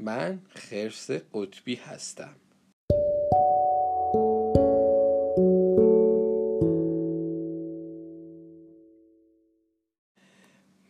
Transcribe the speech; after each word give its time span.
من 0.00 0.42
خرس 0.48 1.10
قطبی 1.10 1.74
هستم. 1.74 2.36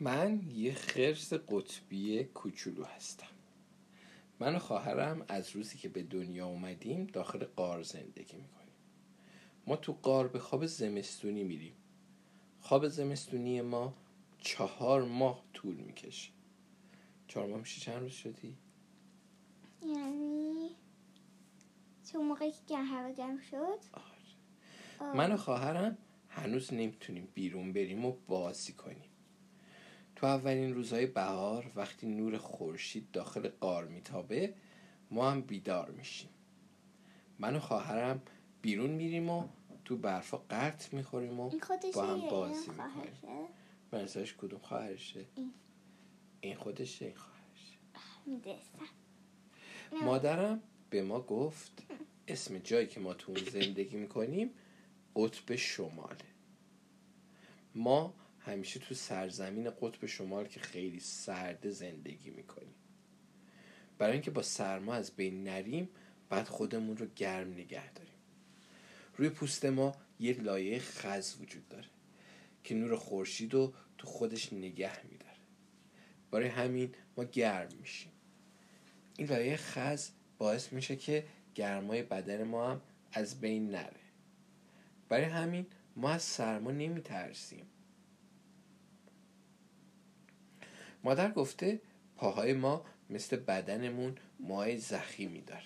من 0.01 0.41
یه 0.55 0.75
خرس 0.75 1.33
قطبی 1.33 2.25
کوچولو 2.25 2.85
هستم. 2.85 3.27
من 4.41 4.57
و 4.57 4.59
خواهرم 4.59 5.25
از 5.29 5.51
روزی 5.51 5.79
که 5.79 5.89
به 5.89 6.03
دنیا 6.03 6.47
اومدیم 6.47 7.07
داخل 7.07 7.45
قار 7.45 7.83
زندگی 7.83 8.37
می‌کنیم. 8.37 8.75
ما 9.67 9.77
تو 9.77 9.93
قار 9.93 10.29
به 10.29 10.39
خواب 10.39 10.67
زمستونی 10.67 11.45
میریم. 11.45 11.75
خواب 12.61 12.89
زمستونی 12.89 13.61
ما 13.61 13.95
چهار 14.39 15.03
ماه 15.03 15.45
طول 15.53 15.77
می‌کشه. 15.77 16.31
چهار 17.29 17.47
ماه 17.47 17.59
میشه 17.59 17.81
چند 17.81 18.01
روز 18.01 18.13
شدی؟ 18.13 18.57
یعنی 19.87 20.71
چون 22.13 22.25
موقعی 22.27 22.53
که 22.67 22.77
هوا 22.77 23.11
گرم 23.11 23.39
شد؟ 23.39 23.79
آه. 23.93 25.17
من 25.17 25.33
و 25.33 25.37
خواهرم 25.37 25.99
هنوز 26.29 26.75
نمی‌تونیم 26.75 27.29
بیرون 27.35 27.73
بریم 27.73 28.05
و 28.05 28.17
بازی 28.27 28.73
کنیم. 28.73 29.11
تو 30.17 30.27
اولین 30.27 30.75
روزهای 30.75 31.07
بهار 31.07 31.73
وقتی 31.77 32.07
نور 32.07 32.39
خورشید 32.39 33.11
داخل 33.11 33.49
قار 33.49 33.89
میتابه 33.89 34.55
ما 35.11 35.31
هم 35.31 35.41
بیدار 35.41 35.91
میشیم. 35.91 36.31
من 37.39 37.57
و 37.57 37.61
خواهرم 37.61 38.23
بیرون 38.63 38.91
میریم 38.91 39.31
و 39.31 39.49
تو 39.85 39.97
برفا 39.97 40.37
قرط 40.37 40.95
می‌خوریم 40.95 41.41
و 41.41 41.51
با 41.95 42.07
هم 42.07 42.21
بازی 42.21 42.71
می‌کنیم. 42.71 43.49
مرزاش 43.93 44.35
کدوم 44.35 44.61
خواهرشه؟ 44.61 45.27
این. 45.35 45.53
این 46.41 46.57
خودشه 46.57 47.05
این 47.05 47.15
خواهرشه. 47.15 47.79
مادرم 49.93 50.63
به 50.91 51.03
ما 51.03 51.21
گفت 51.21 51.83
اسم 52.29 52.59
جایی 52.59 52.87
که 52.87 53.01
ما 53.01 53.15
تو 53.15 53.33
اون 53.33 53.45
زندگی 53.45 53.97
می‌کنیم 53.97 54.51
قطب 55.17 55.57
شماله. 55.57 56.17
ما 57.75 58.15
همیشه 58.39 58.81
تو 58.81 58.95
سرزمین 58.95 59.71
قطب 59.71 60.07
شمال 60.07 60.47
که 60.47 60.61
خیلی 60.61 61.01
سرد 61.01 61.71
زندگی 61.71 62.31
می‌کنیم. 62.31 62.75
برای 63.99 64.13
اینکه 64.13 64.31
با 64.31 64.43
سرما 64.43 64.95
از 64.95 65.11
بین 65.11 65.45
نریم 65.45 65.89
بعد 66.29 66.49
خودمون 66.49 66.97
رو 66.97 67.07
گرم 67.17 67.53
نگه 67.53 67.93
داریم. 67.93 68.13
روی 69.17 69.29
پوست 69.29 69.65
ما 69.65 69.95
یه 70.21 70.41
لایه 70.41 70.79
خز 70.79 71.41
وجود 71.41 71.69
داره 71.69 71.89
که 72.65 72.75
نور 72.75 72.97
خورشید 72.97 73.55
رو 73.55 73.75
تو 73.99 74.07
خودش 74.07 74.53
نگه 74.53 75.07
میداره. 75.07 75.37
برای 76.31 76.49
همین 76.49 76.95
ما 77.17 77.25
گرم 77.25 77.69
میشیم. 77.81 78.13
این 79.19 79.29
لایه 79.29 79.57
خز 79.57 80.11
باعث 80.39 80.73
میشه 80.73 80.97
که 80.97 81.27
گرمای 81.55 82.03
بدن 82.03 82.45
ما 82.45 82.71
هم 82.71 82.81
از 83.13 83.41
بین 83.41 83.71
نره. 83.71 84.01
برای 85.09 85.25
همین 85.25 85.67
ما 85.97 86.11
از 86.11 86.23
سرما 86.23 86.71
نمیترسیم. 86.71 87.67
مادر 91.05 91.31
گفته 91.31 91.81
پاهای 92.17 92.53
ما 92.53 92.85
مثل 93.11 93.37
بدنمون 93.37 94.17
مای 94.41 94.77
زخیمی 94.77 95.41
داره. 95.41 95.63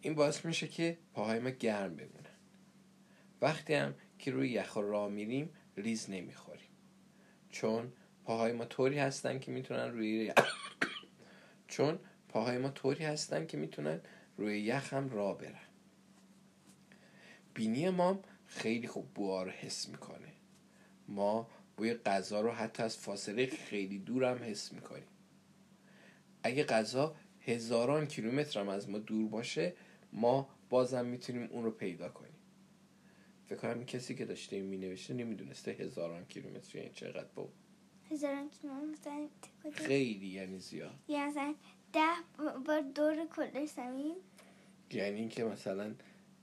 این 0.00 0.14
باعث 0.14 0.44
میشه 0.44 0.68
که 0.68 0.98
پاهای 1.12 1.38
ما 1.38 1.50
گرم 1.50 1.96
بمونن. 1.96 2.36
وقتی 3.42 3.74
هم 3.74 3.94
که 4.18 4.30
روی 4.30 4.50
یخ 4.50 4.76
راه 4.76 5.08
میریم 5.08 5.50
ریز 5.76 6.10
نمی‌خوریم. 6.10 6.68
چون 7.50 7.92
پاهای 8.24 8.52
ما 8.52 8.64
طوری 8.64 8.98
هستن 8.98 9.38
که 9.38 9.50
می‌تونن 9.50 9.90
روی 9.90 10.32
چون 11.74 11.98
پاهای 12.28 12.58
ما 12.58 12.68
طوری 12.68 13.04
هستن 13.04 13.46
که 13.46 13.56
می‌تونن 13.56 14.00
روی 14.36 14.60
یخ 14.60 14.92
هم 14.92 15.10
راه 15.10 15.38
برن. 15.38 15.68
بینی 17.54 17.90
ما 17.90 18.20
خیلی 18.46 18.86
خوب 18.86 19.14
بوها 19.14 19.42
رو 19.42 19.50
حس 19.50 19.88
می‌کنه. 19.88 20.32
ما 21.08 21.50
بوی 21.76 21.94
غذا 21.94 22.40
رو 22.40 22.50
حتی 22.50 22.82
از 22.82 22.98
فاصله 22.98 23.46
خیلی 23.46 23.98
دور 23.98 24.24
هم 24.24 24.42
حس 24.42 24.72
می‌کنیم. 24.72 25.06
اگه 26.42 26.64
غذا 26.64 27.16
هزاران 27.40 28.06
کیلومتر 28.06 28.60
هم 28.60 28.68
از 28.68 28.88
ما 28.88 28.98
دور 28.98 29.28
باشه 29.28 29.74
ما 30.12 30.48
بازم 30.70 31.06
می‌تونیم 31.06 31.48
اون 31.50 31.64
رو 31.64 31.70
پیدا 31.70 32.08
کنیم. 32.08 32.34
فکر 33.46 33.58
کنم 33.58 33.84
کسی 33.84 34.14
که 34.14 34.24
داشته 34.24 34.56
این 34.56 34.64
مینوشته 34.64 35.14
نمی‌دونسته 35.14 35.70
هزاران 35.70 36.24
کیلومتر 36.24 36.78
یعنی 36.78 36.90
چقدر 36.90 37.28
با 37.34 37.48
هزاران 38.10 38.50
کیلومتر 38.50 39.28
مثلا 39.64 39.86
خیلی 39.86 40.26
یعنی 40.26 40.58
زیاد. 40.58 40.94
یا 41.08 41.26
مثلا 41.26 41.54
ده 41.92 42.02
بار 42.66 42.80
دور 42.80 43.26
کل 43.26 43.66
زمین. 43.66 44.16
یعنی 44.92 45.18
اینکه 45.20 45.44
مثلا 45.44 45.94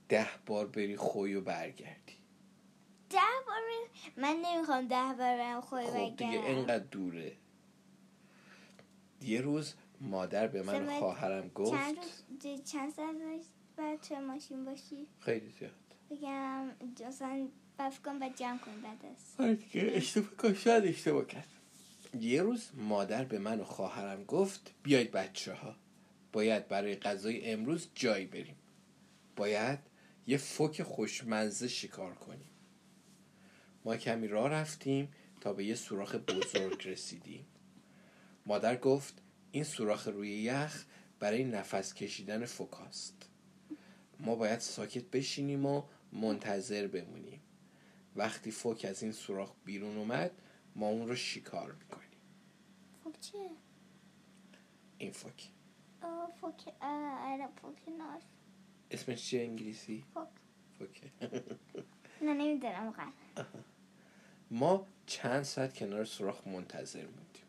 ده 0.10 0.28
بار 0.46 0.68
بری 0.68 0.98
خوی 0.98 1.34
و 1.36 1.42
برگردی. 1.42 2.14
ده 3.10 3.18
بار 3.48 3.58
می- 3.68 4.22
من 4.24 4.42
نمی‌خوام 4.46 4.88
ده 4.88 4.96
بار 5.06 5.16
برم 5.38 5.62
خوی 5.62 5.86
خب 5.86 6.16
دیگه 6.16 6.46
اینقدر 6.46 6.84
دوره. 6.86 7.32
یه 9.22 9.42
روز 9.42 9.74
مادر 10.02 10.48
به 10.48 10.64
من 10.64 11.00
خواهرم 11.00 11.48
گفت 11.50 11.72
چند 11.72 11.98
روز 11.98 12.64
چند 12.64 12.92
ساعت 12.94 13.16
باید 13.78 14.02
توی 14.02 14.20
ماشین 14.20 14.66
باشی؟ 14.66 15.08
خیلی 15.20 15.50
زیاد. 15.50 15.72
بگم 16.10 16.72
مثلا 17.08 17.48
بف 17.82 18.02
کن 18.02 18.24
و 18.24 18.30
جمع 18.36 18.58
کن 18.58 18.82
بعد 18.82 19.06
از 19.06 19.56
اشتباه 19.74 20.30
کن 20.30 20.54
شاید 20.54 20.86
اشتباه 20.86 21.28
کرد. 21.28 21.48
یه 22.20 22.42
روز 22.42 22.70
مادر 22.74 23.24
به 23.24 23.40
من 23.40 23.60
و 23.60 23.64
خواهرم 23.64 24.24
گفت 24.24 24.74
بیاید 24.84 25.12
بچه 25.12 25.54
ها 25.54 25.76
باید 26.34 26.68
برای 26.68 26.96
غذای 26.96 27.52
امروز 27.52 27.88
جایی 27.96 28.26
بریم. 28.26 28.56
باید 29.36 29.80
یه 30.28 30.38
فوک 30.38 30.84
خوشمزه 30.84 31.68
شکار 31.68 32.14
کنیم. 32.14 32.50
ما 33.86 33.98
کمی 33.98 34.28
راه 34.28 34.50
رفتیم 34.50 35.14
تا 35.42 35.54
به 35.54 35.66
یه 35.66 35.76
سوراخ 35.76 36.16
بزرگ 36.16 36.88
رسیدیم. 36.88 37.46
مادر 38.46 38.78
گفت 38.78 39.22
این 39.52 39.64
سوراخ 39.64 40.08
روی 40.08 40.30
یخ 40.30 40.86
برای 41.20 41.44
نفس 41.44 41.94
کشیدن 41.94 42.46
فوکاست. 42.46 43.30
ما 44.20 44.36
باید 44.36 44.60
ساکت 44.60 45.04
بشینیم 45.04 45.66
و 45.66 45.84
منتظر 46.12 46.88
بمونیم. 46.88 47.41
وقتی 48.16 48.52
فوک 48.52 48.86
از 48.90 49.04
این 49.04 49.12
سوراخ 49.12 49.52
بیرون 49.66 49.98
اومد 49.98 50.32
ما 50.76 50.88
اون 50.88 51.08
رو 51.08 51.16
شکار 51.16 51.72
می‌کنیم. 51.74 52.10
فوک 53.04 53.20
چیه؟ 53.20 53.50
این 54.98 55.12
فوک. 55.12 55.50
فوک 56.42 56.74
آره 56.82 57.48
فوک 57.62 57.90
ناس 57.98 58.24
اسمش 58.92 59.26
چیه 59.30 59.42
انگلیسی؟ 59.42 60.04
فوک. 60.14 60.28
فوک. 60.80 61.02
نه 62.26 62.34
نمی‌دونم 62.34 62.86
واقعا 62.86 63.12
ما 64.52 64.88
چند 65.06 65.44
ساعت 65.44 65.74
کنار 65.74 66.06
سوراخ 66.06 66.48
منتظر 66.48 67.06
موندیم. 67.06 67.46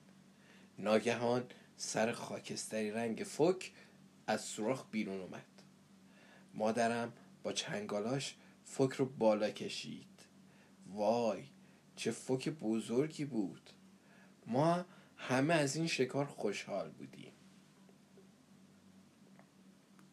ناگهان 0.78 1.44
سر 1.76 2.12
خاکستری 2.12 2.90
رنگ 2.90 3.22
فوک 3.22 3.72
از 4.26 4.40
سوراخ 4.40 4.86
بیرون 4.90 5.20
اومد. 5.20 5.44
مادرم 6.54 7.12
با 7.42 7.52
چنگالاش 7.52 8.36
فوک 8.64 8.92
رو 8.92 9.06
بالا 9.06 9.50
کشید. 9.50 10.06
وای 10.92 11.44
چه 11.96 12.10
فوک 12.10 12.48
بزرگی 12.48 13.24
بود. 13.24 13.70
ما 14.46 14.84
همه 15.16 15.54
از 15.54 15.76
این 15.76 15.86
شکار 15.86 16.24
خوشحال 16.24 16.90
بودیم. 16.90 17.32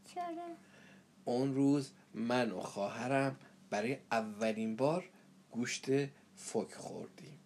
چرا؟ 0.05 0.55
اون 1.25 1.55
روز 1.55 1.91
من 2.13 2.51
و 2.51 2.59
خواهرم 2.59 3.35
برای 3.69 3.97
اولین 4.11 4.75
بار 4.75 5.09
گوشت 5.51 5.85
فوک 6.35 6.73
خوردیم. 6.73 7.39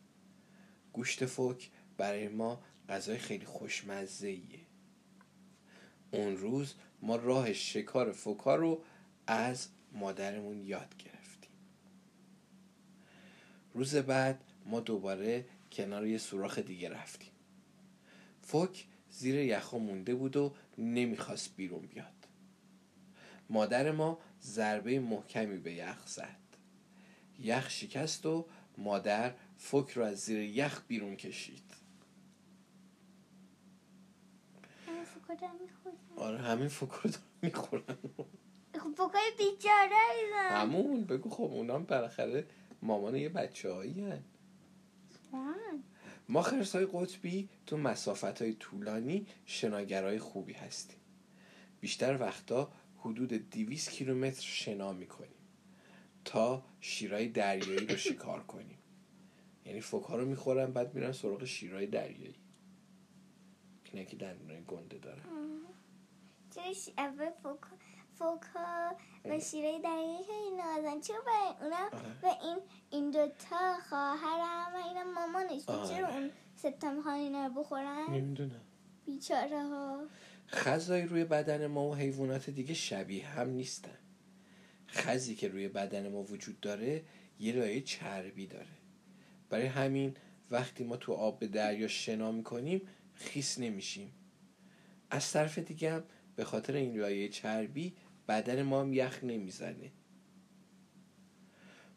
گوشت 0.93 1.25
فوک 1.25 1.72
برای 1.97 2.27
ما 2.27 2.61
غذای 2.89 3.17
خیلی 3.17 3.45
خوشمزه 3.45 4.27
ایه 4.27 4.59
اون 6.11 6.37
روز 6.37 6.73
ما 7.02 7.16
راه 7.16 7.53
شکار 7.53 8.11
فوکا 8.11 8.55
رو 8.55 8.84
از 9.28 9.67
مادرمون 9.91 10.61
یاد 10.61 10.97
گرفتیم. 10.97 11.12
روز 13.73 13.96
بعد 13.96 14.43
ما 14.66 14.79
دوباره 14.79 15.46
کنار 15.72 16.08
یه 16.08 16.17
سوراخ 16.17 16.59
دیگه 16.59 16.90
رفتیم. 16.90 17.31
فوک 18.41 18.85
زیر 19.09 19.35
یخا 19.35 19.78
مونده 19.78 20.16
بود 20.16 20.37
و 20.37 20.53
نمی‌خواست 20.78 21.55
بیرون 21.55 21.81
بیاد. 21.85 22.28
مادر 23.49 23.91
ما 23.91 24.20
ضربه 24.41 24.99
محکمی 24.99 25.58
به 25.58 25.73
یخ 25.73 26.08
زد. 26.08 26.40
یخ 27.40 27.70
شکست 27.70 28.25
و 28.25 28.46
مادر 28.78 29.34
فوک 29.58 29.91
رو 29.91 30.03
از 30.03 30.20
زیر 30.20 30.40
یخ 30.40 30.81
بیرون 30.87 31.16
کشید. 31.16 31.64
آره 36.16 36.37
همین 36.37 36.67
فوک 36.67 36.91
رو 36.91 37.09
می‌خورن. 37.41 37.97
خب 38.73 38.93
فوکای 38.97 39.31
بیچاره 39.37 39.96
همون 40.49 41.03
بگو 41.05 41.29
خب 41.29 41.43
اونام 41.43 41.84
بالاخره 41.84 42.46
مامان 42.84 43.16
یه 43.16 43.30
بچه 43.30 43.72
هایی 43.72 44.14
ما 46.30 46.41
خرسای 46.41 46.88
قطبی 46.94 47.50
تو 47.66 47.78
مسافت 47.78 48.41
های 48.41 48.53
طولانی 48.53 49.28
شناگرای 49.46 50.20
خوبی 50.20 50.53
هستیم. 50.53 51.00
بیشتر 51.82 52.18
وقتا 52.18 52.72
حدود 52.97 53.34
200 53.34 53.90
کیلومتر 53.90 54.41
شنا 54.41 54.94
می‌کنیم 54.94 55.30
تا 56.26 56.66
شیرای 56.82 57.28
دریایی 57.28 57.88
رو 57.88 57.97
شکار 57.97 58.44
کنیم. 58.44 58.78
یعنی 59.66 59.82
فوک 59.82 60.03
ها 60.03 60.16
رو 60.16 60.26
می‌خورن 60.26 60.72
بعد 60.72 60.96
میرن 60.96 61.12
سراغ 61.12 61.46
شیرای 61.46 61.88
دریایی. 61.88 62.35
اینه 63.84 64.06
که 64.06 64.18
دندونای 64.18 64.64
گنده 64.68 64.97
دارن. 64.97 65.24
چرا 66.56 66.64
اول 66.97 67.30
فوک 68.19 68.41
ها 68.55 68.95
و 69.25 69.39
شیرای 69.39 69.81
دریایی 69.81 70.23
خیلی 70.23 70.55
نازن 70.57 71.01
چرا 71.01 71.21
به 71.25 71.63
اونا 71.63 71.89
و 72.23 72.35
این 72.43 72.57
این 72.89 73.11
دوتا 73.11 73.77
خواهرم 73.89 74.73
و 74.73 74.87
اینا 74.87 75.03
مامانش 75.03 75.65
چرا 75.65 76.07
اون 76.07 76.31
ستا 76.55 76.91
می‌خوان 76.91 77.15
اینا 77.15 77.47
رو 77.47 77.53
بخورن 77.53 78.09
نمی‌دونم 78.09 78.61
بیچاره 79.05 79.63
ها 79.63 80.07
خزای 80.47 81.01
روی 81.01 81.25
بدن 81.25 81.67
ما 81.67 81.89
و 81.89 81.95
حیوانات 81.95 82.49
دیگه 82.49 82.73
شبیه 82.73 83.27
هم 83.27 83.49
نیستن. 83.49 83.97
خزی 84.87 85.35
که 85.35 85.47
روی 85.47 85.67
بدن 85.67 86.07
ما 86.11 86.23
وجود 86.23 86.59
داره 86.59 87.03
یه 87.39 87.53
لایه 87.53 87.81
چربی 87.81 88.47
داره. 88.47 88.77
برای 89.49 89.65
همین 89.65 90.17
وقتی 90.51 90.83
ما 90.83 90.97
تو 90.97 91.13
آب 91.13 91.45
دریا 91.45 91.87
شنا 91.87 92.31
می‌کنیم 92.31 92.81
خیس 93.13 93.59
نمیشیم. 93.59 94.13
از 95.09 95.31
طرف 95.31 95.57
دیگه 95.59 95.93
هم 95.93 96.03
به 96.35 96.46
خاطر 96.46 96.74
این 96.74 96.97
لایه 96.97 97.30
چربی 97.30 97.94
بدن 98.28 98.62
ما 98.62 98.82
هم 98.82 98.94
یخ 98.94 99.24
نمی‌زنه. 99.24 99.91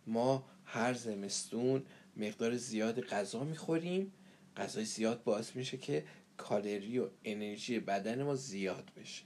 ما 0.07 0.45
هر 0.65 0.95
زمستون 0.95 1.83
مقدار 2.17 2.57
زیاد 2.57 3.01
غذا 3.01 3.45
می‌خوریم. 3.45 4.13
غذای 4.57 4.85
زیاد 4.85 5.25
باعث 5.25 5.57
میشه 5.57 5.77
که 5.77 6.05
کالری 6.37 6.99
و 6.99 7.09
انرژی 7.25 7.81
بدن 7.81 8.23
ما 8.23 8.35
زیاد 8.35 8.91
بشه. 8.97 9.25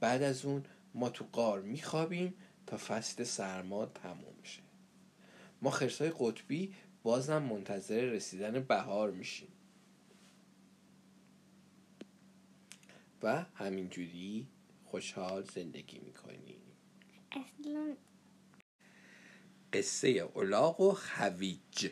بعد 0.00 0.22
از 0.22 0.44
اون 0.44 0.64
ما 0.94 1.10
تو 1.10 1.24
قار 1.32 1.60
میخوابیم 1.60 2.34
تا 2.66 2.76
فصل 2.76 3.24
سرما 3.24 3.86
تموم 3.86 4.42
شه. 4.42 4.62
ما 5.62 5.70
خرسای 5.70 6.12
قطبی 6.18 6.74
بازم 7.02 7.42
منتظر 7.42 8.00
رسیدن 8.00 8.60
بهار 8.60 9.10
میشیم. 9.10 9.48
و 13.26 13.44
همینجوری 13.54 14.46
خوشحال 14.84 15.44
زندگی 15.44 15.98
می‌کنیم 15.98 16.60
اصلا. 17.32 17.96
قصه 19.72 20.08
اولاغ 20.08 20.80
و 20.80 20.92
خویج. 20.92 21.90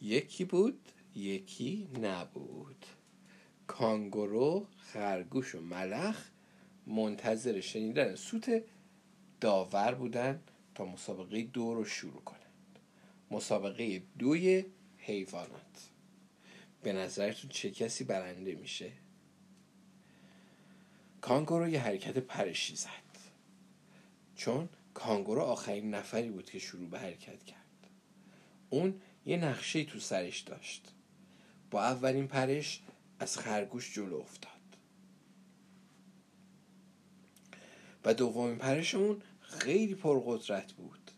یکی 0.00 0.44
بود 0.44 0.88
یکی 1.14 1.88
نبود. 2.02 2.86
کانگورو 3.66 4.66
خرگوش 4.76 5.54
و 5.54 5.60
ملخ 5.60 6.30
منتظر 6.86 7.60
شنیدن 7.60 8.14
سوت 8.14 8.62
داور 9.40 9.94
بودن 9.94 10.42
تا 10.74 10.84
مسابقه 10.84 11.42
دو 11.42 11.74
رو 11.74 11.84
شروع 11.84 12.22
کنند 12.22 12.41
مسابقه 13.32 14.02
دوی 14.18 14.64
حیوانات. 14.98 15.90
به 16.82 16.92
نظرتون 16.92 17.50
چه 17.50 17.70
کسی 17.70 18.04
برنده 18.04 18.54
میشه؟ 18.54 18.92
کانگورو 21.20 21.68
یه 21.68 21.80
حرکت 21.80 22.18
پرشی 22.18 22.76
زد. 22.76 22.88
چون 24.36 24.68
کانگورو 24.94 25.42
آخرین 25.42 25.94
نفری 25.94 26.30
بود 26.30 26.50
که 26.50 26.58
شروع 26.58 26.88
به 26.88 26.98
حرکت 26.98 27.44
کرد. 27.44 27.58
اون 28.70 29.00
یه 29.26 29.36
نقشه 29.36 29.84
تو 29.84 29.98
سرش 29.98 30.40
داشت. 30.40 30.92
با 31.70 31.82
اولین 31.82 32.28
پرش 32.28 32.82
از 33.18 33.38
خرگوش 33.38 33.94
جلو 33.94 34.16
افتاد. 34.16 34.52
و 38.04 38.14
دومین 38.14 38.58
پرش 38.58 38.94
اون 38.94 39.22
خیلی 39.40 39.94
پرقدرت 39.94 40.72
بود. 40.72 41.10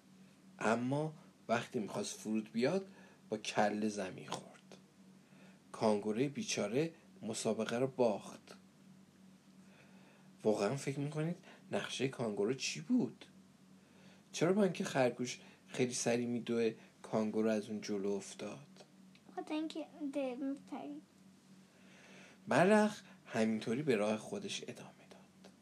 اما 0.58 1.12
وقتی 1.48 1.78
می‌خواست 1.78 2.16
فرود 2.16 2.52
بیاد 2.52 2.86
با 3.28 3.38
کله 3.38 3.88
زمین 3.88 4.28
خورد. 4.28 4.76
کانگوره 5.72 6.28
بیچاره 6.28 6.92
مسابقه 7.22 7.78
رو 7.78 7.86
باخت. 7.86 8.56
واقعا 10.44 10.76
فکر 10.76 10.98
می‌کنید 10.98 11.36
نقشه 11.72 12.08
کانگورو 12.08 12.54
چی 12.54 12.80
بود؟ 12.80 13.24
چرا 14.32 14.52
با 14.52 14.64
اینکه 14.64 14.84
خرگوش 14.84 15.40
خیلی 15.68 15.94
سری 15.94 16.26
میدوه 16.26 16.74
کانگورو 17.02 17.48
از 17.48 17.68
اون 17.68 17.80
جلو 17.80 18.10
افتاد؟ 18.10 18.58
اینکه 19.50 19.86
ملخ 22.48 23.02
همینطوری 23.26 23.82
به 23.82 23.96
راه 23.96 24.16
خودش 24.16 24.62
ادامه 24.62 25.08
داد. 25.10 25.52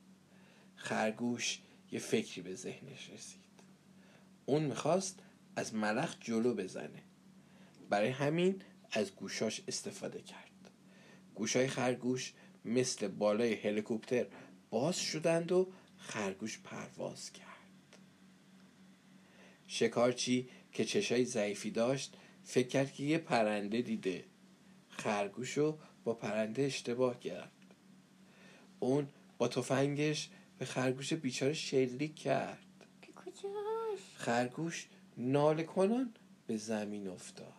خرگوش 0.77 1.61
یه 1.93 1.99
فکری 1.99 2.43
به 2.43 2.55
ذهنش 2.55 3.11
رسید. 3.11 3.43
اون 4.47 4.63
می‌خواست 4.63 5.19
از 5.57 5.75
ملخ 5.75 6.17
جلو 6.21 6.55
بزنه. 6.55 7.03
برای 7.91 8.09
همین 8.09 8.63
از 8.93 9.15
گوشاش 9.17 9.63
استفاده 9.69 10.21
کرد. 10.23 10.71
گوشای 11.35 11.69
خرگوش 11.69 12.33
مثل 12.65 13.09
بالای 13.09 13.55
هلیکوپتر 13.55 14.27
باز 14.71 15.01
شدند 15.01 15.53
و 15.53 15.73
خرگوش 15.97 16.59
پرواز 16.59 17.33
کرد. 17.33 17.99
شکارچی 19.67 20.49
که 20.73 20.85
چشای 20.85 21.25
ضعیفی 21.25 21.71
داشت 21.71 22.17
فکر 22.45 22.69
کرد 22.69 22.93
که 22.93 23.03
یه 23.03 23.19
پرنده 23.19 23.83
دیده. 23.83 24.25
خرگوشو 24.89 25.79
با 26.05 26.15
پرنده 26.15 26.63
اشتباه 26.63 27.21
کرد. 27.21 27.53
اون 28.81 29.09
با 29.39 29.49
تفنگش 29.49 30.31
به 30.59 30.65
خرگوش 30.65 31.13
بیچاره 31.13 31.53
شلیک 31.53 32.17
کرد. 32.17 32.59
خرگوش 34.15 34.87
ناله 35.17 35.63
کنان 35.63 36.15
به 36.47 36.57
زمین 36.57 37.09
افتاد. 37.09 37.53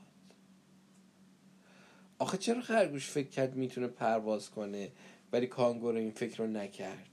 آخه 2.19 2.37
چرا 2.37 2.61
خرگوش 2.61 3.09
فکر 3.09 3.29
کرد 3.29 3.55
می‌تونه 3.55 3.87
پرواز 3.87 4.49
کنه 4.49 4.91
ولی 5.31 5.47
کانگورو 5.47 5.97
این 5.97 6.11
فکر 6.11 6.37
رو 6.37 6.47
نکرد؟ 6.47 7.09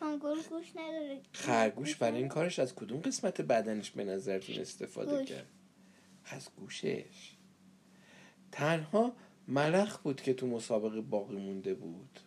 کانگورو 0.00 0.42
گوش 0.50 0.70
نداره. 0.76 1.20
خرگوش 1.32 1.96
برای 1.96 2.18
این 2.18 2.28
کارش 2.28 2.58
از 2.58 2.74
کدوم 2.74 3.00
قسمت 3.00 3.40
بدنش 3.40 3.90
به 3.90 4.04
نظرتون 4.04 4.56
استفاده 4.56 5.18
گوش. 5.18 5.28
کرد؟ 5.28 5.46
از 6.24 6.48
گوشش. 6.56 7.32
تنها 8.52 9.12
ملخ 9.48 9.98
بود 9.98 10.20
که 10.20 10.34
تو 10.34 10.46
مسابقه 10.46 11.00
باقی 11.00 11.36
مونده 11.36 11.74
بود. 11.74 12.20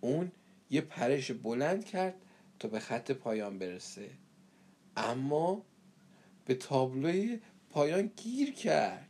اون 0.00 0.32
یه 0.70 0.80
پرش 0.80 1.32
بلند 1.32 1.84
کرد 1.84 2.14
تا 2.58 2.68
به 2.68 2.80
خط 2.80 3.10
پایان 3.10 3.58
برسه. 3.58 4.10
اما 4.96 5.62
به 6.44 6.54
تابلوی 6.54 7.40
پایان 7.70 8.06
گیر 8.16 8.52
کرد. 8.52 9.08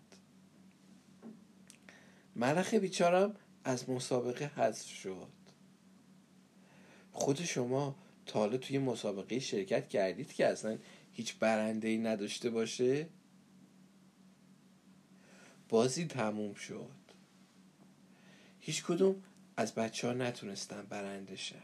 ملخ 2.36 2.74
بیچارم 2.74 3.36
از 3.64 3.90
مسابقه 3.90 4.44
حذف 4.44 4.88
شد. 4.88 5.28
خود 7.12 7.44
شما 7.44 7.96
تا 8.26 8.38
حالا 8.38 8.56
توی 8.56 8.78
مسابقه 8.78 9.38
شرکت 9.38 9.88
کردید 9.88 10.32
که 10.32 10.46
اصلا 10.46 10.78
هیچ 11.12 11.38
برنده 11.38 11.88
ای 11.88 11.98
نداشته 11.98 12.50
باشه؟ 12.50 13.08
بازی 15.68 16.04
تموم 16.04 16.54
شد. 16.54 16.90
هیچ 18.60 18.84
کدوم 18.84 19.22
از 19.56 19.74
بچه 19.74 20.06
ها 20.06 20.12
نتونستن 20.12 20.82
برنده 20.82 21.36
شن. 21.36 21.62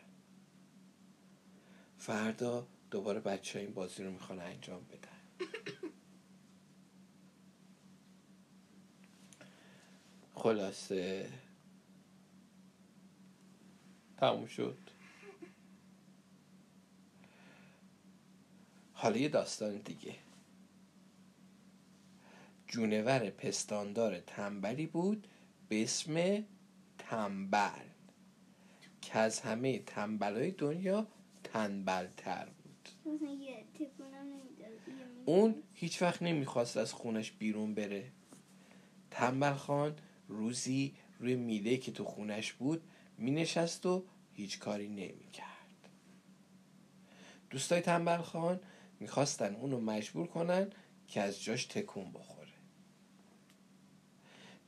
فردا 1.99 2.67
دوباره 2.91 3.21
بچه 3.21 3.59
ها 3.59 3.65
این 3.65 3.75
بازی 3.75 4.03
رو 4.03 4.11
می‌خوان 4.11 4.41
انجام 4.41 4.85
بدن. 4.85 5.18
خلاصه. 10.49 11.29
تموم 14.17 14.47
شد. 14.47 14.79
حالا 18.93 19.17
یه 19.17 19.29
داستان 19.29 19.77
دیگه. 19.77 20.15
جونور 22.69 23.31
پستاندار 23.31 24.21
تنبلی 24.21 24.87
بود 24.87 25.27
به 25.69 25.83
اسم 25.83 26.45
تنبل 26.99 27.85
که 29.03 29.19
از 29.19 29.41
همه 29.41 29.79
تنبلای 29.79 30.51
دنیا 30.51 31.07
تنبلتر 31.45 32.45
بود. 32.45 32.89
اون 35.25 35.63
هیچ 35.75 36.03
وقت 36.03 36.23
نمی‌خواست 36.23 36.77
از 36.77 36.93
خونش 36.93 37.33
بیرون 37.33 37.75
بره. 37.75 38.13
تنبل 39.11 39.53
خان 39.55 39.97
روزی 40.29 40.95
روی 41.19 41.37
میله 41.37 41.77
که 41.77 41.93
تو 41.93 42.05
خونش 42.05 42.53
بود 42.53 42.83
مینشست 43.19 43.87
و 43.87 44.05
هیچ 44.33 44.59
کاری 44.59 44.89
نمی‌کرد. 44.89 45.49
دوستای 47.51 47.81
تنبل 47.81 48.23
خان 48.23 48.61
می‌خواستن 49.01 49.55
اونو 49.55 49.81
مجبور 49.81 50.27
کنن 50.27 50.71
که 51.09 51.21
از 51.21 51.43
جاش 51.43 51.65
تکون 51.67 52.13
بخوره. 52.13 52.49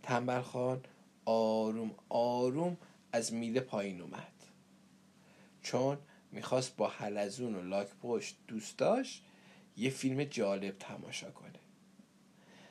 تنبل 0.02 0.40
خان 0.40 0.80
آروم 1.24 1.94
آروم 2.08 2.76
از 3.12 3.32
میله 3.32 3.60
پایین 3.60 4.00
اومد. 4.00 4.32
چون 5.62 5.98
می‌خواست 6.32 6.76
با 6.76 6.88
حلزون 6.88 7.54
و 7.54 7.62
لاک 7.62 7.88
پشت 8.02 8.36
دوست 8.48 8.78
داشت 8.78 9.24
یه 9.76 9.90
فیلم 9.90 10.24
جالب 10.24 10.78
تماشا 10.78 11.30
کنه. 11.30 11.58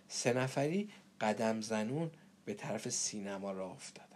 سه 0.07 0.33
نفری 0.33 0.89
قدم 1.21 1.61
زنون 1.61 2.11
به 2.49 2.55
طرف 2.55 2.89
سینما 2.89 3.51
را 3.51 3.71
افتادن. 3.71 4.07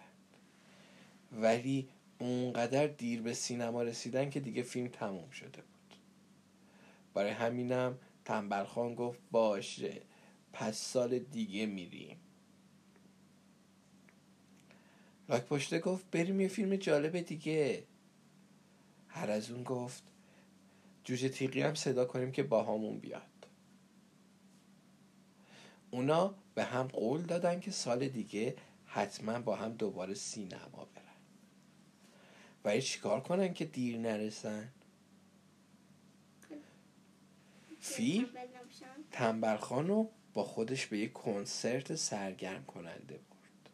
ولی 1.31 1.89
اونقدر 2.19 2.87
دیر 2.87 3.21
به 3.21 3.33
سینما 3.33 3.83
رسیدن 3.83 4.29
که 4.29 4.39
دیگه 4.39 4.63
فیلم 4.63 4.87
تموم 4.87 5.29
شده 5.29 5.61
بود. 5.61 5.95
برای 7.13 7.31
همینم 7.31 7.97
تنبلخان 8.25 8.95
گفت 8.95 9.19
باشه 9.31 10.01
پس 10.53 10.77
سال 10.77 11.19
دیگه 11.19 11.65
میریم. 11.65 12.17
لاک 15.29 15.43
پشته 15.43 15.79
گفت 15.79 16.05
بریم 16.11 16.41
یه 16.41 16.47
فیلم 16.47 16.75
جالب 16.75 17.19
دیگه. 17.19 17.83
هر 19.07 19.31
از 19.31 19.51
اون 19.51 19.63
گفت 19.63 20.03
جوجه 21.03 21.29
تیغی 21.29 21.61
هم 21.61 21.75
صدا 21.75 22.05
کنیم 22.05 22.31
که 22.31 22.43
با 22.43 22.63
همون 22.63 22.99
بیاد. 22.99 23.32
اونا 25.93 26.35
به 26.55 26.63
هم 26.63 26.87
قول 26.87 27.21
دادن 27.21 27.59
که 27.59 27.71
سال 27.71 28.07
دیگه 28.07 28.55
حتما 28.85 29.39
با 29.39 29.55
هم 29.55 29.73
دوباره 29.73 30.13
سینما 30.13 30.87
برن. 30.95 31.03
ولی 32.65 32.81
چیکار 32.81 33.21
کنن 33.21 33.53
که 33.53 33.65
دیر 33.65 33.97
نرسن؟ 33.97 34.69
فیل 37.79 38.27
تنبرخانو 39.11 40.07
با 40.33 40.43
خودش 40.43 40.85
به 40.85 40.97
یک 40.97 41.13
کنسرت 41.13 41.95
سرگرم 41.95 42.65
کننده 42.65 43.13
برد. 43.13 43.69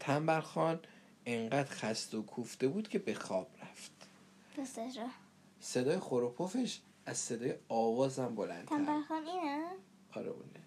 تنبرخان 0.00 0.80
انقدر 1.26 1.70
خسته 1.70 2.18
و 2.18 2.22
کوفته 2.22 2.68
بود 2.68 2.88
که 2.88 2.98
به 2.98 3.14
خواب 3.14 3.50
رفت. 3.62 3.92
صدای 5.60 5.98
خروپوفش 5.98 6.80
از 7.06 7.18
صدای 7.18 7.54
آوازم 7.68 8.34
بلندتر. 8.34 8.76
تنبرخان 8.76 9.26
اینه؟ 9.26 9.66
آره 10.12 10.30
اونه. 10.30 10.57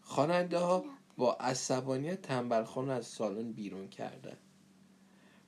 خواننده 0.00 0.58
ها 0.58 0.84
با 1.16 1.34
عصبانیت 1.34 2.22
تنبرخان 2.22 2.90
از 2.90 3.06
سالن 3.06 3.52
بیرون 3.52 3.88
کردن 3.88 4.36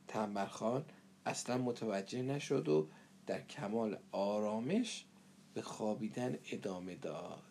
تنبرخان 0.08 0.84
اصلا 1.26 1.58
متوجه 1.58 2.22
نشد 2.22 2.68
و 2.68 2.88
در 3.26 3.42
کمال 3.42 3.98
آرامش 4.12 5.04
به 5.54 5.62
خوابیدن 5.62 6.38
ادامه 6.52 6.94
داد. 6.94 7.42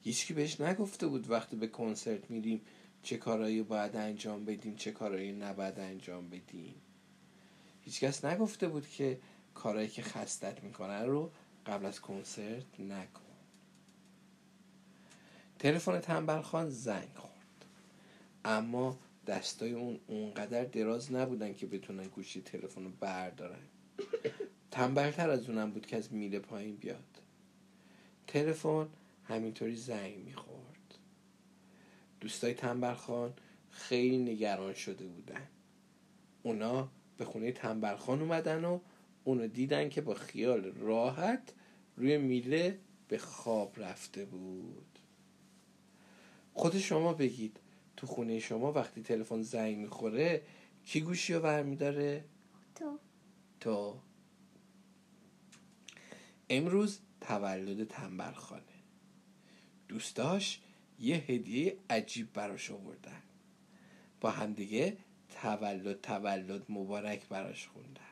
هیچکی 0.00 0.34
بهش 0.34 0.60
نگفته 0.60 1.06
بود 1.06 1.30
وقتی 1.30 1.56
به 1.56 1.66
کنسرت 1.66 2.30
میریم 2.30 2.60
چه 3.02 3.16
کارایی 3.16 3.62
باید 3.62 3.96
انجام 3.96 4.44
بدیم 4.44 4.76
چه 4.76 4.92
کارایی 4.92 5.32
نباید 5.32 5.80
انجام 5.80 6.28
بدیم. 6.28 6.74
هیچکس 7.80 8.24
نگفته 8.24 8.68
بود 8.68 8.88
که 8.88 9.20
کارایی 9.54 9.88
که 9.88 10.02
خستت 10.02 10.64
می‌کنن 10.64 11.04
رو 11.04 11.30
قبل 11.68 11.86
از 11.86 12.00
کنسرت 12.00 12.80
نکن. 12.80 13.22
تلفن 15.58 16.00
تنبلخان 16.00 16.70
زنگ 16.70 17.14
خورد. 17.14 17.64
اما 18.44 18.98
دستای 19.26 19.72
اون 19.72 20.00
اونقدر 20.06 20.64
دراز 20.64 21.12
نبودن 21.12 21.54
که 21.54 21.66
بتونن 21.66 22.04
گوشی 22.04 22.40
تلفن 22.40 22.84
رو 22.84 22.90
بردارن. 23.00 23.62
تنبلتر 24.70 25.30
از 25.30 25.48
اونم 25.48 25.70
بود 25.70 25.86
که 25.86 25.96
از 25.96 26.12
میله 26.12 26.38
پایین 26.38 26.76
بیاد. 26.76 27.20
تلفن 28.26 28.88
همینطوری 29.24 29.76
زنگ 29.76 30.16
می‌خورد. 30.16 30.94
دوستای 32.20 32.54
تنبلخان 32.54 33.32
خیلی 33.70 34.18
نگران 34.18 34.74
شده 34.74 35.06
بودن. 35.06 35.46
اونا 36.42 36.88
به 37.18 37.24
خونه 37.24 37.52
تنبلخان 37.52 38.20
اومدن 38.20 38.64
و 38.64 38.80
اونو 39.24 39.46
دیدن 39.46 39.88
که 39.88 40.00
با 40.00 40.14
خیال 40.14 40.64
راحت 40.64 41.52
روی 41.98 42.18
میله 42.18 42.78
به 43.08 43.18
خواب 43.18 43.80
رفته 43.80 44.24
بود. 44.24 44.98
خود 46.54 46.78
شما 46.78 47.12
بگید 47.12 47.60
تو 47.96 48.06
خونه 48.06 48.38
شما 48.38 48.72
وقتی 48.72 49.02
تلفن 49.02 49.42
زنگ 49.42 49.76
می‌خوره 49.76 50.42
کی 50.84 51.00
گوشی 51.00 51.34
رو 51.34 51.40
برمیداره؟ 51.40 52.24
تو. 52.74 52.98
تو. 53.60 54.00
امروز 56.50 57.00
تولد 57.20 57.88
تنبلخانه 57.88 58.62
دوستاش 59.88 60.60
یه 61.00 61.16
هدیه 61.16 61.76
عجیب 61.90 62.32
براش 62.32 62.70
آوردن. 62.70 63.22
با 64.20 64.30
همدیگه 64.30 64.96
تولد 65.42 66.00
تولد 66.00 66.66
مبارک 66.68 67.28
براش 67.28 67.66
خوندن. 67.66 68.02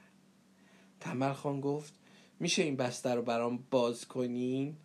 تنبلخان 1.00 1.60
گفت 1.60 1.94
میشه 2.40 2.62
این 2.62 2.76
بستر 2.76 3.14
رو 3.16 3.22
برام 3.22 3.64
باز 3.70 4.06
کنین؟ 4.06 4.76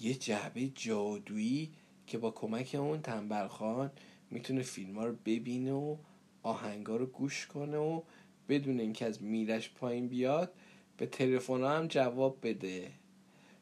یه 0.00 0.14
جعبه 0.14 0.68
جادویی 0.68 1.70
که 2.06 2.18
با 2.18 2.30
کمک 2.30 2.76
اون 2.78 3.02
تنبلخان 3.02 3.90
می‌تونه 4.30 4.62
فیلم 4.62 4.98
ها 4.98 5.06
رو 5.06 5.16
ببینه 5.24 5.72
و 5.72 5.96
آهنگا 6.42 6.96
رو 6.96 7.06
گوش 7.06 7.46
کنه 7.46 7.78
و 7.78 8.02
بدون 8.48 8.80
اینکه 8.80 9.06
از 9.06 9.22
میلش 9.22 9.70
پایین 9.70 10.08
بیاد 10.08 10.52
به 10.96 11.06
تلفن 11.06 11.64
هم 11.64 11.86
جواب 11.86 12.38
بده. 12.42 12.92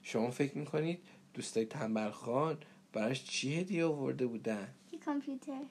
شما 0.03 0.31
فکر 0.31 0.59
می‌کنید 0.59 0.99
دوستای 1.35 1.65
تنبلخان 1.65 2.59
براش 2.93 3.25
چی 3.25 3.55
هدیه 3.55 3.85
آورده 3.85 4.27
بودن؟ 4.27 4.75
یه 4.93 4.99
کامپیوتر. 4.99 5.63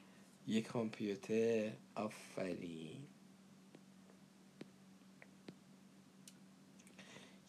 یه 0.46 0.60
کامپیوتر. 0.60 1.70
آفرین. 1.94 3.07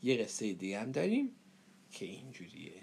یه 0.03 0.17
قصه 0.17 0.53
دیگه 0.53 0.79
هم 0.79 0.91
داریم 0.91 1.31
که 1.91 2.05
اینجوریه. 2.05 2.81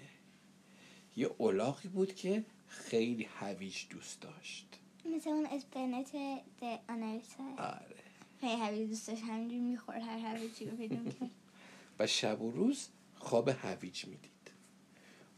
یه 1.15 1.29
اولاقی 1.37 1.89
بود 1.89 2.15
که 2.15 2.45
خیلی 2.67 3.23
هویج 3.23 3.85
دوست 3.89 4.21
داشت. 4.21 4.79
مثل 5.05 5.29
اون 5.29 5.45
اسپرنت 5.45 6.11
ده 6.61 6.79
آنرسا 6.89 7.43
آره. 7.57 7.95
خیلی 8.41 8.61
هویج 8.61 8.89
دوست 8.89 9.07
داشت. 9.07 9.23
همینجور 9.23 9.59
می‌خورد 9.59 10.01
هر 10.01 10.17
هویجی 10.17 10.65
رو 10.65 10.77
پیدا 10.77 10.97
و 11.99 12.07
شب 12.07 12.41
و 12.41 12.51
روز 12.51 12.87
خواب 13.15 13.49
هویج 13.49 14.05
می‌دید. 14.05 14.31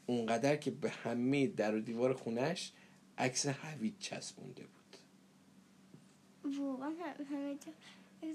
اونقدر 0.05 0.55
که 0.55 0.71
به 0.71 0.89
همه 0.89 1.47
در 1.47 1.75
و 1.75 1.79
دیوار 1.79 2.13
خونش 2.13 2.71
عکس 3.17 3.45
هویج 3.45 3.93
چسبونده 3.99 4.63
بود. 4.63 4.97
واقعا 6.59 6.93
همه 7.31 7.57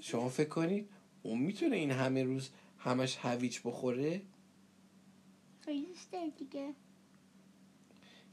شما 0.00 0.28
فکر 0.28 0.48
کنید 0.48 0.88
اون 1.22 1.38
می‌تونه 1.38 1.76
این 1.76 1.90
همه 1.90 2.22
روز 2.22 2.50
همش 2.84 3.16
هویج 3.16 3.58
بخوره؟ 3.64 4.22
خیلی 5.60 5.94
دیگه. 6.38 6.74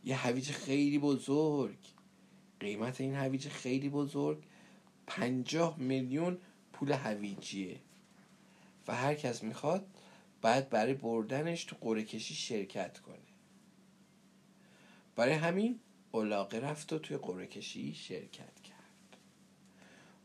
یه 0.04 0.28
هویج 0.28 0.52
خیلی 0.52 1.00
بزرگ. 1.00 1.78
قیمت 2.60 3.02
این 3.02 3.16
هویج 3.16 3.48
خیلی 3.48 3.90
بزرگ 3.90 4.44
پنجاه 5.08 5.80
میلیون 5.80 6.38
پول 6.74 6.92
هویجیه. 6.92 7.80
و 8.88 8.96
هر 8.96 9.16
کس 9.16 9.44
می‌خواد 9.44 9.88
باید 10.42 10.70
برای 10.70 10.94
بردنش 10.94 11.64
تو 11.64 11.76
قره 11.82 12.04
کشی 12.04 12.34
شرکت 12.34 13.00
کنه. 13.00 13.16
برای 15.16 15.34
همین 15.34 15.80
اولاقه 16.12 16.60
رفت 16.60 16.94
و 16.94 17.00
توی 17.00 17.18
قره 17.18 17.48
کشی 17.48 17.94
شرکت 17.94 18.62
کرد. 18.62 19.18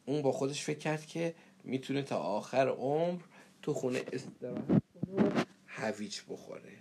اون 0.06 0.23
با 0.23 0.33
خودش 0.33 0.62
فکر 0.62 0.78
کرد 0.78 1.06
که 1.06 1.35
می‌تونه 1.64 2.02
تا 2.02 2.18
آخر 2.18 2.68
عمر 2.68 3.21
تو 3.67 3.75
خونه 3.75 4.05
استراحت 4.13 4.83
کنه 4.95 5.25
و 5.25 5.45
هویج 5.67 6.21
بخوره. 6.29 6.79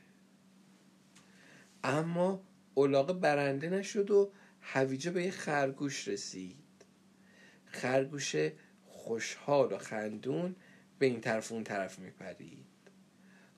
اما 1.84 2.44
اولاغه 2.74 3.14
برنده 3.14 3.70
نشد 3.70 4.12
و 4.12 4.32
هویجه 4.62 5.12
به 5.12 5.24
یه 5.24 5.32
خرگوش 5.32 6.08
رسید. 6.08 6.86
خرگوش 7.66 8.36
خوشحال 8.84 9.74
و 9.74 9.78
خندون 9.78 10.56
به 11.00 11.06
این 11.06 11.22
طرف 11.22 11.52
اون 11.52 11.64
طرف 11.64 12.00
میپرید. 12.00 12.66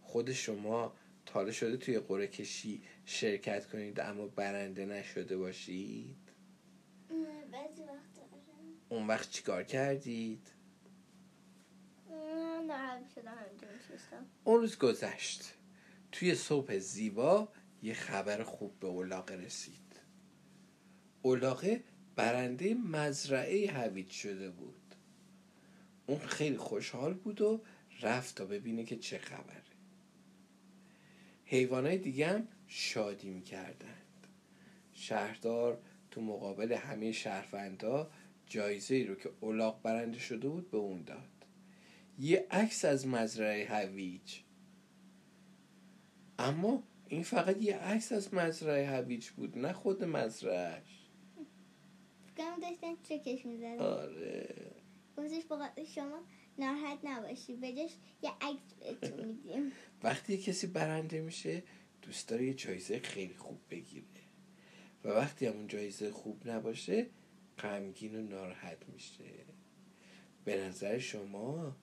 خود 0.01 0.31
شما 0.31 0.93
تاله 1.25 1.51
شده 1.51 1.77
توی 1.77 1.99
قره 1.99 2.27
کشی 2.27 2.81
شرکت 3.05 3.65
کنید 3.65 3.99
اما 3.99 4.27
برنده 4.27 4.85
نشده 4.85 5.37
باشید. 5.37 6.31
بعضی 7.51 7.83
وقت 7.83 8.19
اون 8.89 9.07
وقت 9.07 9.29
چیکار 9.29 9.63
کردید؟ 9.63 10.56
همینجا 12.75 13.67
نشستم 13.67 14.25
اون 14.43 14.59
روز 14.61 14.77
گذشت. 14.77 15.53
توی 16.11 16.35
صبح 16.35 16.77
زیبا 16.77 17.47
یه 17.83 17.93
خبر 17.93 18.43
خوب 18.43 18.79
به 18.79 18.87
اولاقه 18.87 19.35
رسید. 19.35 19.99
اولاقه 21.21 21.83
برنده 22.15 22.73
مزرعه 22.73 23.71
هویج 23.71 24.09
شده 24.09 24.49
بود. 24.49 24.95
اون 26.07 26.19
خیلی 26.19 26.57
خوشحال 26.57 27.13
بود 27.13 27.41
و 27.41 27.61
رفت 28.01 28.35
تا 28.35 28.45
ببینه 28.45 28.83
که 28.83 28.97
چه 28.97 29.17
خبره. 29.17 29.63
حیوانات 31.45 31.93
دیگه 31.93 32.27
هم 32.27 32.47
شادی 32.67 33.29
می‌کردند. 33.29 34.27
شهردار 34.93 35.81
تو 36.11 36.21
مقابل 36.21 36.73
همه 36.73 37.11
شهروندا 37.11 38.11
جایزه 38.47 38.95
ای 38.95 39.03
رو 39.03 39.15
که 39.15 39.29
اولاق 39.39 39.81
برنده 39.81 40.19
شده 40.19 40.47
بود 40.47 40.71
به 40.71 40.77
اون 40.77 41.03
داد. 41.03 41.36
یه 42.17 42.47
عکس 42.51 42.85
از 42.85 43.07
مزرعه 43.07 43.65
هویج. 43.65 44.39
اما 46.39 46.83
این 47.07 47.23
فقط 47.23 47.61
یه 47.61 47.77
عکس 47.77 48.11
از 48.11 48.33
مزرعه 48.33 48.87
هویج 48.87 49.29
بود 49.29 49.57
نه 49.57 49.73
خود 49.73 50.03
مزرعهش 50.03 51.09
فکرم 52.37 52.59
داشتن 52.59 52.95
چکش 53.03 53.45
می‌زدن. 53.45 53.79
آره. 53.79 54.71
گفتش 55.17 55.95
شما 55.95 56.19
ناراحت 56.57 56.99
نباشی 57.03 57.55
بجاش 57.55 57.91
یه 58.21 58.31
عکس 58.41 58.73
بهتون 58.79 59.25
میدیم. 59.25 59.71
وقتی 60.03 60.37
کسی 60.37 60.67
برنده 60.67 61.21
میشه 61.21 61.63
دوست 62.01 62.29
داره 62.29 62.45
یه 62.45 62.53
جایزه 62.53 62.99
خیلی 62.99 63.33
خوب 63.33 63.59
بگیره. 63.69 64.05
و 65.03 65.09
وقتی 65.09 65.45
همون 65.45 65.67
جایزه 65.67 66.11
خوب 66.11 66.49
نباشه 66.49 67.07
غمگین 67.59 68.15
و 68.15 68.21
ناراحت 68.21 68.89
میشه. 68.93 69.23
به 70.45 70.57
نظر 70.57 70.97
شما 70.97 71.75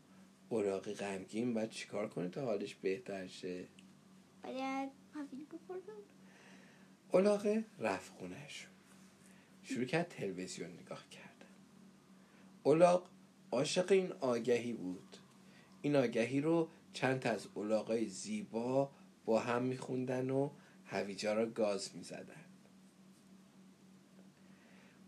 اوراق 0.55 0.93
غمگین 0.93 1.55
باید 1.55 1.71
چیکار 1.71 2.09
کنه 2.09 2.29
تا 2.29 2.45
حالش 2.45 2.75
بهتر 2.75 3.27
شه؟ 3.27 3.65
باید 4.43 4.91
هویج 5.15 5.47
بخورم. 5.53 6.03
اولاغه 7.13 7.65
رفت 7.79 8.13
خونهشون 8.13 8.71
شروع 9.63 9.85
کرد 9.85 10.09
تلویزیون 10.09 10.71
نگاه 10.71 11.09
کردن. 11.09 11.55
اولاغ 12.63 13.09
عاشق 13.51 13.93
این 13.93 14.13
آگهی 14.13 14.73
بود. 14.73 15.17
این 15.83 15.97
آگهی 15.97 16.41
رو 16.41 16.69
چند 16.93 17.21
تا 17.21 17.31
از 17.31 17.49
اولاغای 17.55 18.07
زیبا 18.07 18.91
با 19.25 19.41
هم 19.41 19.63
میخوندن 19.63 20.31
و 20.31 20.51
هویجا 20.87 21.35
را 21.35 21.47
گاز 21.47 21.97
می‌زدن. 21.97 22.45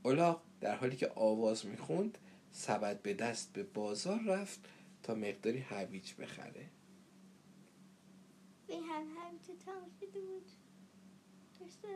اولاغ 0.03 0.43
در 0.61 0.77
حالی 0.77 0.97
که 0.97 1.09
آواز 1.15 1.67
می‌خوند 1.67 2.19
سبد 2.53 3.03
به 3.03 3.15
دست 3.15 3.53
به 3.53 3.63
بازار 3.63 4.21
رفت 4.23 4.69
تا 5.07 5.15
مقداری 5.15 5.59
هویج 5.59 6.15
بخره. 6.15 6.67
این 8.67 8.83
هم 8.83 9.03
هم 9.03 9.39
تو 9.47 9.57
تمام 9.65 9.91
شده 10.01 10.21
بود. 10.21 10.47
درسته؟ 11.61 11.89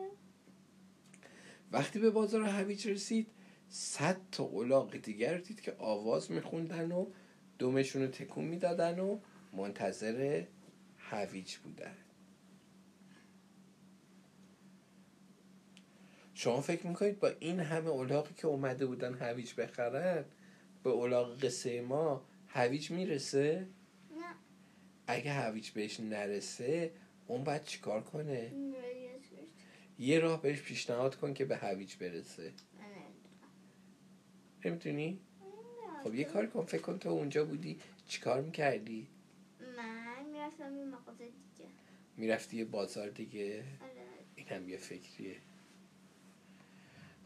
وقتی 1.73 1.99
به 1.99 2.11
بازار 2.11 2.43
هویج 2.43 2.89
رسید 2.89 3.27
صد 3.69 4.17
تا 4.33 4.45
اولاغ 4.45 4.97
دیگر 4.97 5.35
رو 5.35 5.41
دید 5.41 5.61
که 5.61 5.77
آواز 5.79 6.31
میخوندن 6.31 6.93
و 6.93 7.07
دومشون 7.59 8.03
رو 8.03 8.09
تکون 8.09 8.45
می‌دادن 8.45 8.99
و 8.99 9.19
منتظر 9.53 10.45
هویج 10.99 11.57
بودن. 11.57 11.97
شما 16.35 16.61
فکر 16.61 16.87
می‌کنید 16.87 17.19
با 17.21 17.29
این 17.29 17.61
همه 17.61 17.89
اولاغی 17.89 18.35
که 18.35 18.47
اومده 18.47 18.87
بودن 18.87 19.15
هویج 19.15 19.55
بخرن 19.55 20.25
به 20.83 20.91
اولاغ 20.91 21.45
قصه 21.45 21.83
ما 21.83 22.30
هویج 22.53 22.91
می‌رسه؟ 22.91 23.67
نه 24.11 24.35
اگه 25.07 25.33
هویج 25.33 25.71
بهش 25.71 26.01
نرسه 26.01 26.93
اون 27.27 27.45
باید 27.45 27.65
چیکار 27.65 28.03
کنه؟ 28.03 28.53
یه 29.99 30.19
راه 30.19 30.43
بهش 30.43 30.63
پیشنهاد 30.63 31.17
کن 31.17 31.35
که 31.35 31.45
به 31.45 31.57
هویج 31.57 31.97
برسه. 31.97 32.53
نمی‌تونی؟ 34.65 35.21
خب 36.05 36.15
یه 36.15 36.25
کار 36.25 36.47
کن 36.47 36.65
فکر 36.65 36.83
کن 36.83 36.99
تو 36.99 37.09
اونجا 37.09 37.45
بودی 37.45 37.79
چیکار 38.09 38.41
می‌کردی؟ 38.41 39.07
من 39.77 40.25
می‌رفتم 40.33 40.75
این 40.75 40.89
مغازه 40.89 41.25
دیگه 41.25 41.71
می‌رفتی 42.17 42.57
یه 42.57 42.65
بازار 42.65 43.09
دیگه 43.09 43.59
آره 43.59 44.03
این 44.37 44.49
هم 44.49 44.69
یه 44.69 44.77
فکریه 44.77 45.37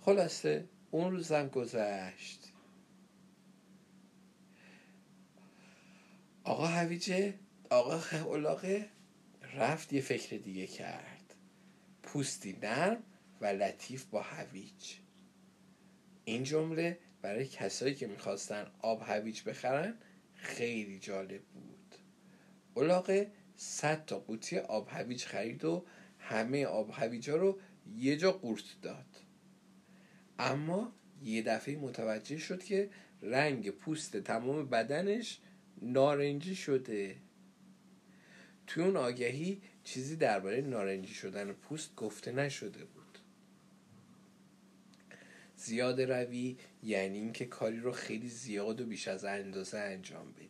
خلاصه 0.01 0.65
اون 0.91 1.11
روزم 1.11 1.49
گذشت 1.49 2.53
آقا 6.45 6.67
هویجه 6.67 7.35
آقا 7.71 8.01
اولاغه 8.29 8.89
رفت 9.55 9.93
یه 9.93 10.01
فکر 10.01 10.37
دیگه 10.37 10.67
کرد. 10.67 11.35
پوستی 12.03 12.59
نرم 12.63 13.03
و 13.41 13.47
لطیف 13.47 14.05
با 14.05 14.23
هویج. 14.23 14.95
این 16.25 16.43
جمله 16.43 16.99
برای 17.23 17.47
کسایی 17.47 17.95
که 17.95 18.07
می‌خواستن 18.07 18.67
آب 18.79 19.03
هویج 19.07 19.43
بخرن 19.43 19.95
خیلی 20.35 20.99
جالب 20.99 21.43
بود. 21.43 21.95
اولاغه 22.75 23.31
صد 23.57 24.05
تا 24.05 24.19
قوطی 24.19 24.59
آب 24.59 24.89
هویج 24.91 25.25
خرید 25.25 25.65
و 25.65 25.85
همه 26.19 26.67
آب 26.67 26.91
هویجا 26.91 27.37
رو 27.37 27.59
یه 27.97 28.17
جا 28.17 28.33
قورت 28.33 28.65
داد. 28.83 29.17
اما 30.39 30.93
یه 31.23 31.43
دفعه 31.43 31.77
متوجه 31.77 32.39
شد 32.39 32.65
که 32.65 32.91
رنگ 33.23 33.71
پوست 33.71 34.17
تمام 34.17 34.67
بدنش 34.69 35.41
نارنجی 35.83 36.55
شده. 36.55 37.17
توی 38.67 38.83
اون 38.83 38.97
آگهی 38.97 39.63
چیزی 39.85 40.17
درباره 40.17 40.61
نارنجی 40.61 41.15
شدن 41.15 41.53
پوست 41.53 41.97
گفته 41.97 42.33
نشده 42.33 42.85
بود. 42.85 43.19
زیاد 45.57 46.01
روی 46.01 46.57
یعنی 46.83 47.19
اینکه 47.19 47.45
کاری 47.45 47.81
رو 47.81 47.93
خیلی 47.93 48.29
زیاد 48.29 48.81
و 48.81 48.87
بیش 48.87 49.09
از 49.09 49.25
اندازه 49.25 49.79
انجام 49.79 50.33
بدی. 50.33 50.49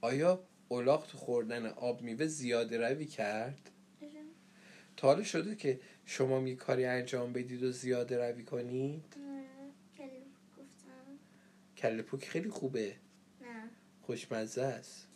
آیا 0.00 0.42
اولاغ 0.68 1.06
تو 1.06 1.18
خوردن 1.18 1.66
آب 1.66 2.02
میوه 2.02 2.26
زیاد 2.26 2.74
روی 2.74 3.06
کرد؟ 3.06 3.70
تا 4.96 5.08
حالا 5.08 5.22
شده 5.22 5.56
که 5.56 5.80
شما 6.04 6.48
یه 6.48 6.56
کاری 6.56 6.84
انجام 6.84 7.32
بدید 7.32 7.62
و 7.62 7.72
زیاده 7.72 8.28
روی 8.28 8.44
کنید؟ 8.44 9.04
کلی 9.98 10.24
گفتم. 10.58 11.18
کله 11.76 12.02
پوک 12.02 12.24
خیلی 12.24 12.50
خوبه. 12.50 12.96
خوشمزه 14.10 14.62
است. 14.62 15.08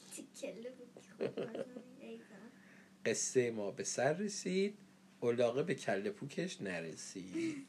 قصه 3.05 3.51
ما 3.51 3.71
به 3.71 3.85
سر 3.85 4.13
رسید. 4.13 4.79
اولاغه 5.21 5.63
به 5.63 5.75
کله 5.75 6.11
پوکش 6.11 6.63
نرسید. 6.63 7.67